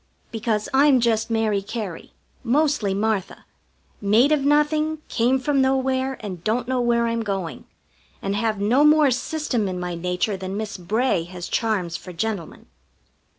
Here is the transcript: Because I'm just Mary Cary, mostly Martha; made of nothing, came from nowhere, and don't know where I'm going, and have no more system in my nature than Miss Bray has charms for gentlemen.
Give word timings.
Because 0.31 0.67
I'm 0.73 0.99
just 0.99 1.29
Mary 1.29 1.61
Cary, 1.61 2.11
mostly 2.43 2.91
Martha; 2.95 3.45
made 4.01 4.31
of 4.31 4.43
nothing, 4.43 4.97
came 5.09 5.37
from 5.37 5.61
nowhere, 5.61 6.17
and 6.21 6.43
don't 6.43 6.67
know 6.67 6.81
where 6.81 7.05
I'm 7.05 7.21
going, 7.21 7.65
and 8.19 8.35
have 8.35 8.59
no 8.59 8.83
more 8.83 9.11
system 9.11 9.67
in 9.67 9.79
my 9.79 9.93
nature 9.93 10.37
than 10.37 10.57
Miss 10.57 10.75
Bray 10.75 11.25
has 11.25 11.47
charms 11.47 11.97
for 11.97 12.13
gentlemen. 12.13 12.65